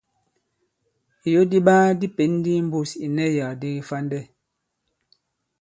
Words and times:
Ìyo 1.27 1.41
di 1.49 1.57
iɓaa 1.61 1.87
di 1.99 2.07
pěn 2.15 2.31
ndi 2.37 2.51
i 2.59 2.61
mbūs 2.67 2.91
ì 2.95 2.99
ìnɛsyàk 3.05 3.53
di 3.61 3.67
kifandɛ. 3.75 4.19